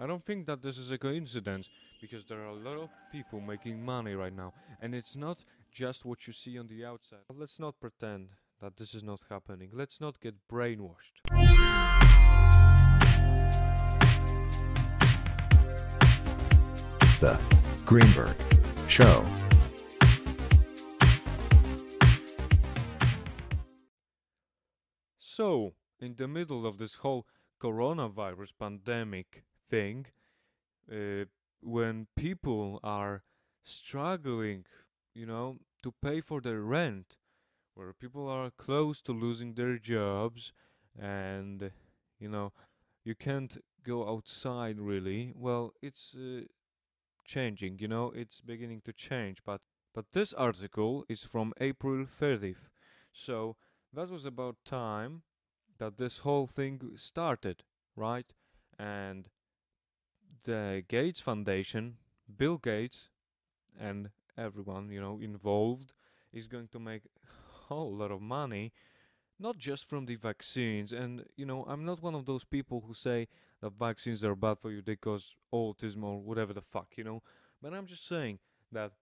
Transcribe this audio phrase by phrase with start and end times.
[0.00, 1.68] I don't think that this is a coincidence
[2.00, 6.04] because there are a lot of people making money right now, and it's not just
[6.04, 7.26] what you see on the outside.
[7.26, 8.28] But let's not pretend
[8.62, 9.70] that this is not happening.
[9.72, 11.18] Let's not get brainwashed.
[17.18, 17.40] The
[17.84, 18.36] Greenberg
[18.86, 19.24] Show.
[25.18, 27.26] So, in the middle of this whole
[27.60, 30.06] coronavirus pandemic thing,
[30.90, 31.24] uh,
[31.62, 33.22] when people are
[33.64, 34.64] struggling,
[35.14, 37.16] you know, to pay for their rent,
[37.74, 40.52] where people are close to losing their jobs,
[40.98, 41.70] and
[42.18, 42.52] you know,
[43.04, 45.32] you can't go outside really.
[45.34, 46.42] Well, it's uh,
[47.24, 49.38] changing, you know, it's beginning to change.
[49.44, 49.60] But
[49.94, 52.68] but this article is from April 30th,
[53.12, 53.56] so
[53.92, 55.22] that was about time
[55.78, 57.62] that this whole thing started,
[57.96, 58.32] right?
[58.78, 59.28] And
[60.44, 61.96] the Gates Foundation,
[62.36, 63.08] Bill Gates,
[63.78, 65.92] and everyone you know involved
[66.32, 68.72] is going to make a whole lot of money,
[69.38, 70.92] not just from the vaccines.
[70.92, 73.28] And you know, I'm not one of those people who say
[73.60, 77.22] that vaccines are bad for you, they cause autism or whatever the fuck, you know.
[77.62, 78.38] But I'm just saying
[78.72, 78.92] that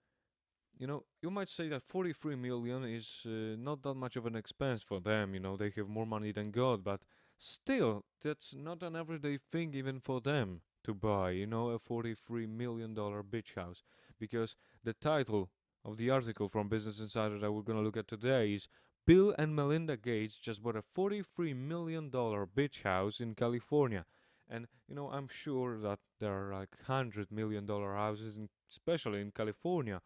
[0.78, 4.36] you know, you might say that 43 million is uh, not that much of an
[4.36, 7.02] expense for them, you know, they have more money than God, but
[7.38, 12.46] still, that's not an everyday thing even for them to buy, you know, a 43
[12.46, 13.82] million dollar beach house.
[14.18, 15.50] Because the title
[15.84, 18.68] of the article from Business Insider that we're gonna look at today is
[19.06, 24.06] Bill and Melinda Gates just bought a 43 million dollar beach house in California.
[24.48, 29.20] And you know, I'm sure that there are like 100 million dollar houses, in, especially
[29.20, 30.00] in California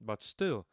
[0.00, 0.66] but still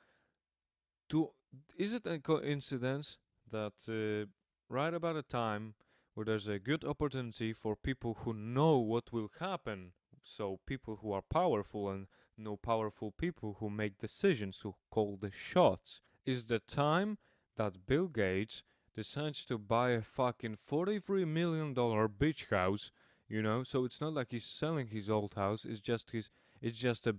[1.09, 1.29] to
[1.77, 3.17] is it a coincidence
[3.51, 4.25] that uh,
[4.69, 5.73] right about a time
[6.15, 9.91] where there's a good opportunity for people who know what will happen
[10.23, 15.31] so people who are powerful and know powerful people who make decisions who call the
[15.31, 17.17] shots is the time
[17.55, 18.63] that bill gates
[18.95, 22.91] decides to buy a fucking 43 million dollar beach house
[23.27, 26.29] you know so it's not like he's selling his old house it's just his
[26.61, 27.15] it's just a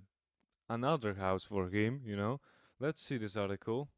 [0.69, 2.41] another house for him, you know.
[2.79, 3.89] Let's see this article.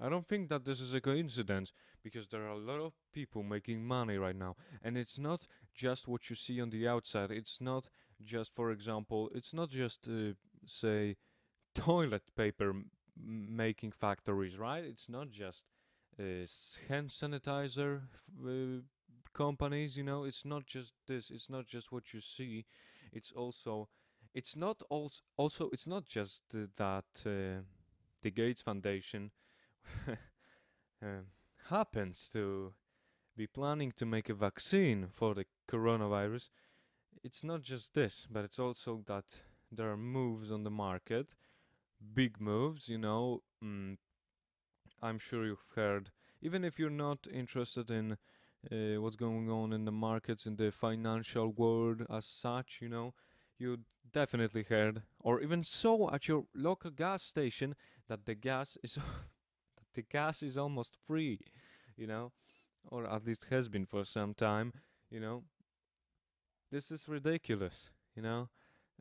[0.00, 1.72] I don't think that this is a coincidence
[2.02, 6.08] because there are a lot of people making money right now, and it's not just
[6.08, 7.30] what you see on the outside.
[7.30, 7.88] It's not
[8.22, 10.34] just, for example, it's not just, uh,
[10.66, 11.16] say,
[11.74, 12.74] toilet paper
[13.16, 14.84] making factories, right?
[14.84, 15.64] It's not just
[16.18, 16.46] uh,
[16.88, 18.02] hand sanitizer
[18.44, 18.80] uh,
[19.32, 20.24] companies, you know.
[20.24, 21.30] It's not just this.
[21.30, 22.64] It's not just what you see.
[23.12, 23.88] It's also
[24.34, 27.62] it's not also also it's not just uh, that uh,
[28.22, 29.30] the Gates Foundation
[30.08, 31.06] uh,
[31.68, 32.72] happens to
[33.36, 36.48] be planning to make a vaccine for the coronavirus.
[37.22, 39.24] It's not just this, but it's also that
[39.72, 41.28] there are moves on the market,
[42.14, 42.88] big moves.
[42.88, 43.96] You know, mm,
[45.02, 46.10] I'm sure you've heard.
[46.42, 48.18] Even if you're not interested in
[48.70, 53.14] uh, what's going on in the markets in the financial world as such, you know,
[53.58, 53.80] you
[54.12, 57.74] definitely heard or even saw at your local gas station
[58.08, 58.98] that the gas is
[59.94, 61.40] the gas is almost free,
[61.96, 62.32] you know,
[62.90, 64.72] or at least has been for some time,
[65.10, 65.42] you know.
[66.70, 68.48] This is ridiculous, you know.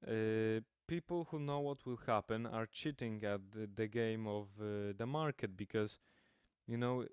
[0.07, 4.93] Uh, people who know what will happen are cheating at the, the game of uh,
[4.97, 5.99] the market because,
[6.67, 7.05] you know,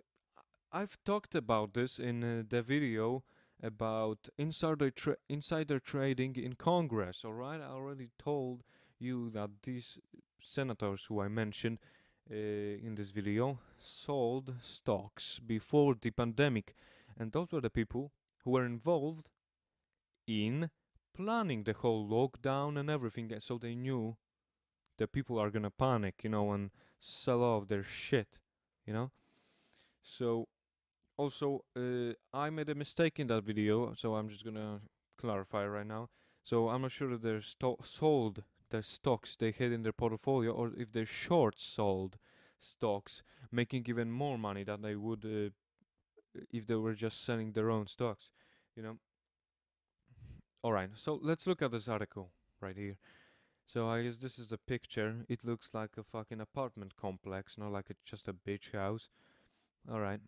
[0.72, 3.24] I've talked about this in uh, the video
[3.62, 7.24] about insider tra- insider trading in Congress.
[7.24, 8.62] All right, I already told
[8.98, 9.98] you that these
[10.42, 11.78] senators who I mentioned
[12.30, 16.74] uh, in this video sold stocks before the pandemic,
[17.18, 18.12] and those were the people
[18.44, 19.28] who were involved
[20.26, 20.70] in
[21.14, 23.32] planning the whole lockdown and everything.
[23.40, 24.16] So they knew
[24.98, 28.38] that people are gonna panic, you know, and sell off their shit,
[28.86, 29.10] you know.
[30.02, 30.48] So
[31.16, 34.80] also uh, I made a mistake in that video, so I'm just gonna
[35.18, 36.08] clarify right now.
[36.42, 37.42] So I'm not sure if they're
[37.82, 42.16] sold the stocks they had in their portfolio, or if they're short sold
[42.60, 45.50] stocks, making even more money than they would uh,
[46.50, 48.30] if they were just selling their own stocks.
[48.76, 48.98] You know.
[50.62, 52.30] All right, so let's look at this article
[52.60, 52.96] right here.
[53.66, 55.24] So I guess this is a picture.
[55.28, 59.08] It looks like a fucking apartment complex, not like a, just a beach house.
[59.90, 60.20] All right.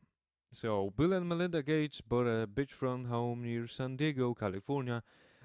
[0.53, 5.03] So, Bill and Melinda Gates bought a beachfront home near San Diego, California.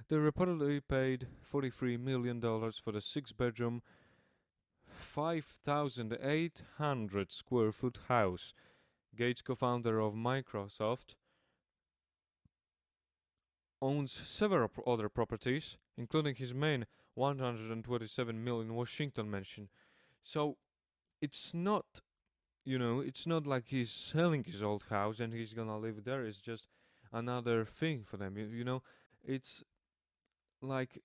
[0.09, 3.81] They reportedly paid $43 million for the six bedroom,
[4.97, 8.53] 5,800 square foot house.
[9.15, 11.15] Gates, co founder of Microsoft,
[13.81, 16.85] owns several other properties, including his main
[17.15, 19.69] 127 million Washington mansion.
[20.21, 20.57] So
[21.21, 22.01] it's not,
[22.65, 26.25] you know, it's not like he's selling his old house and he's gonna live there.
[26.25, 26.67] It's just
[27.11, 28.37] another thing for them.
[28.37, 28.83] You, you know,
[29.23, 29.63] it's
[30.61, 31.01] like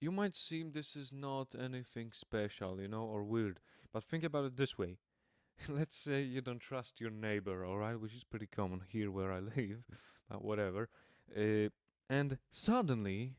[0.00, 3.60] you might seem this is not anything special, you know, or weird.
[3.92, 4.98] But think about it this way.
[5.68, 9.40] Let's say you don't trust your neighbor, alright, which is pretty common here where I
[9.56, 9.84] live,
[10.30, 10.88] but whatever.
[11.36, 11.68] Uh,
[12.08, 13.34] and suddenly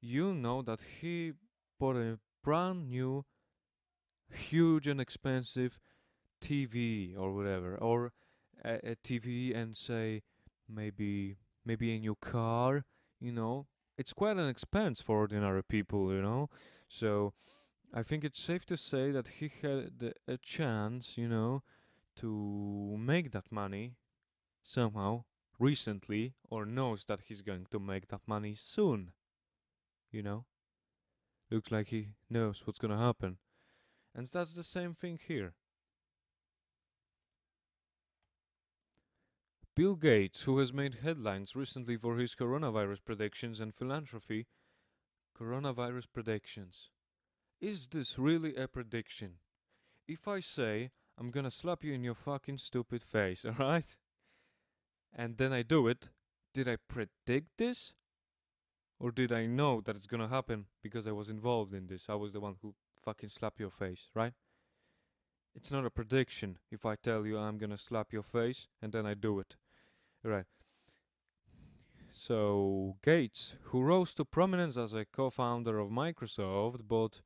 [0.00, 1.32] you know that he
[1.78, 3.24] bought a brand new,
[4.30, 5.78] huge and expensive
[6.40, 8.12] TV or whatever, or
[8.64, 10.22] a, a TV and say
[10.68, 12.84] maybe maybe a new car,
[13.20, 13.66] you know.
[13.98, 16.48] It's quite an expense for ordinary people, you know.
[16.88, 17.34] So
[17.92, 21.64] I think it's safe to say that he had a chance, you know,
[22.20, 23.96] to make that money
[24.62, 25.24] somehow
[25.58, 29.10] recently or knows that he's going to make that money soon.
[30.12, 30.44] You know?
[31.50, 33.38] Looks like he knows what's gonna happen.
[34.14, 35.54] And that's the same thing here.
[39.78, 44.48] Bill Gates, who has made headlines recently for his coronavirus predictions and philanthropy,
[45.40, 46.90] coronavirus predictions.
[47.60, 49.34] Is this really a prediction?
[50.08, 53.94] If I say I'm gonna slap you in your fucking stupid face, alright?
[55.14, 56.08] And then I do it,
[56.52, 57.94] did I predict this?
[58.98, 62.06] Or did I know that it's gonna happen because I was involved in this?
[62.08, 64.32] I was the one who fucking slapped your face, right?
[65.54, 69.06] It's not a prediction if I tell you I'm gonna slap your face and then
[69.06, 69.54] I do it.
[70.28, 70.44] Right.
[72.12, 77.22] So, Gates, who rose to prominence as a co founder of Microsoft, bought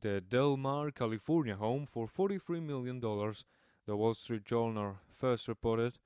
[0.00, 5.98] the Del Mar, California home for $43 million, the Wall Street Journal first reported.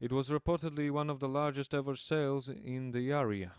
[0.00, 3.54] It was reportedly one of the largest ever sales in the area.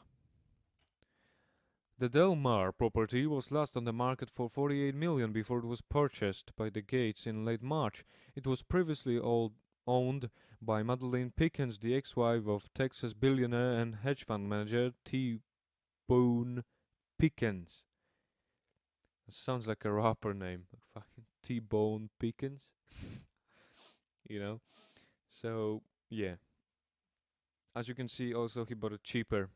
[1.97, 5.81] The Del Mar property was last on the market for 48 million before it was
[5.81, 8.05] purchased by the Gates in late March.
[8.37, 9.51] It was previously old,
[9.87, 10.29] owned
[10.61, 15.39] by Madeleine Pickens, the ex-wife of Texas billionaire and hedge fund manager T.
[16.07, 16.63] Bone
[17.17, 17.83] Pickens.
[19.29, 20.65] sounds like a rapper name.
[20.93, 21.59] Fucking T.
[21.59, 22.71] Bone Pickens.
[24.29, 24.59] you know?
[25.29, 26.35] So, yeah.
[27.75, 29.49] As you can see, also he bought it cheaper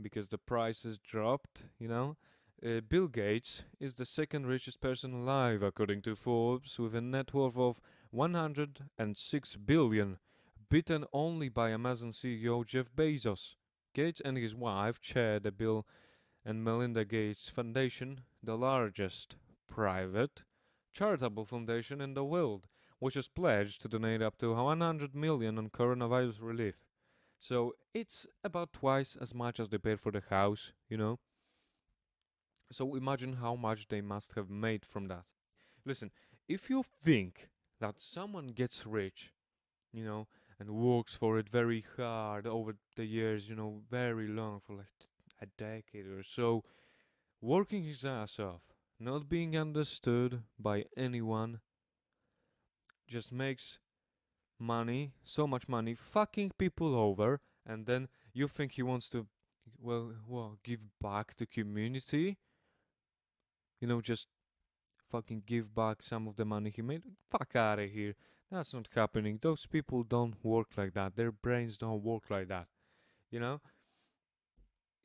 [0.00, 2.16] because the prices dropped, you know?
[2.62, 7.32] Uh, Bill Gates is the second richest person alive, according to Forbes, with a net
[7.32, 7.80] worth of
[8.10, 10.18] 106 billion,
[10.68, 13.54] beaten only by Amazon CEO Jeff Bezos.
[13.94, 15.86] Gates and his wife chair the Bill
[16.44, 19.36] and Melinda Gates Foundation, the largest
[19.66, 20.42] private
[20.92, 22.66] charitable foundation in the world,
[22.98, 26.84] which has pledged to donate up to 100 million on coronavirus relief.
[27.38, 31.20] So it's about twice as much as they paid for the house, you know.
[32.72, 35.24] So imagine how much they must have made from that.
[35.84, 36.10] Listen,
[36.48, 37.48] if you think
[37.80, 39.32] that someone gets rich,
[39.92, 40.28] you know,
[40.58, 44.86] and works for it very hard over the years, you know, very long, for like
[45.40, 46.62] a decade or so,
[47.40, 48.60] working his ass off,
[48.98, 51.60] not being understood by anyone,
[53.08, 53.78] just makes
[54.58, 59.26] money, so much money, fucking people over, and then you think he wants to,
[59.80, 62.36] well, well, give back to community,
[63.80, 64.26] you know, just
[65.10, 67.02] fucking give back some of the money he made.
[67.30, 68.14] Fuck out of here.
[68.50, 69.38] That's not happening.
[69.40, 71.16] Those people don't work like that.
[71.16, 72.66] Their brains don't work like that.
[73.30, 73.60] You know?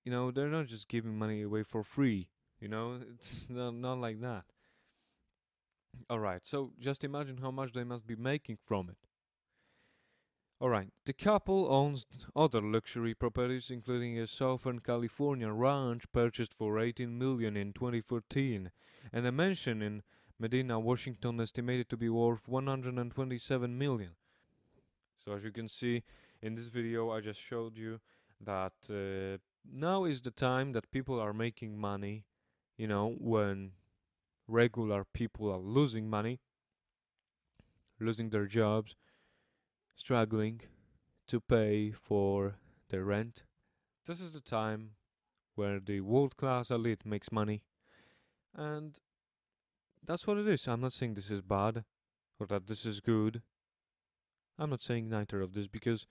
[0.03, 2.29] You know, they're not just giving money away for free.
[2.59, 2.99] You know?
[3.13, 4.45] It's not, not like that.
[6.09, 8.97] Alright, so just imagine how much they must be making from it.
[10.61, 17.17] Alright, the couple owns other luxury properties, including a Southern California ranch purchased for 18
[17.17, 18.71] million in 2014,
[19.11, 20.01] and a mansion in
[20.39, 24.11] Medina, Washington, estimated to be worth 127 million.
[25.17, 26.03] So as you can see
[26.41, 27.99] in this video, I just showed you
[28.39, 29.37] that uh,
[29.69, 32.23] now is the time that people are making money.
[32.77, 33.71] You know, when
[34.47, 36.39] regular people are losing money,
[37.99, 38.95] losing their jobs,
[39.95, 40.61] struggling
[41.27, 42.55] to pay for
[42.89, 43.43] their rent.
[44.05, 44.91] This is the time
[45.55, 47.63] where the world class elite makes money.
[48.53, 48.99] And
[50.05, 50.67] that's what it is.
[50.67, 51.83] I'm not saying this is bad
[52.39, 53.41] or that this is good.
[54.57, 56.05] I'm not saying neither of this because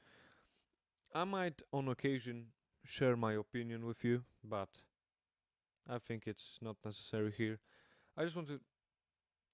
[1.14, 2.46] I might on occasion
[2.84, 4.68] share my opinion with you, but
[5.88, 7.60] I think it's not necessary here.
[8.16, 8.60] I just want to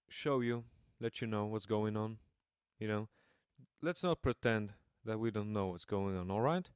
[0.09, 0.65] show you,
[1.01, 2.19] let you know what's going on,
[2.79, 3.09] you know.
[3.83, 6.71] Let's not pretend that we don't know what's going on, alright?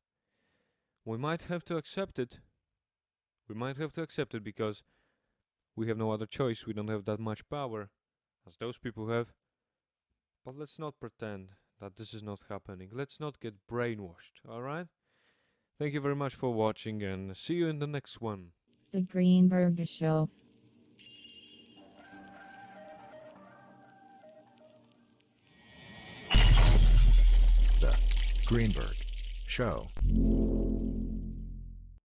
[1.05, 2.39] we might have to accept it.
[3.49, 4.83] We might have to accept it because
[5.77, 6.67] we have no other choice.
[6.67, 7.91] We don't have that much power
[8.47, 9.33] as those people have.
[10.45, 12.91] But let's not pretend that this is not happening.
[12.93, 14.87] Let's not get brainwashed, alright?
[15.79, 18.53] Thank you very much for watching and see you in the next one.
[18.93, 20.31] The Greenberg Show.
[28.55, 28.95] Greenberg
[29.49, 29.89] Show.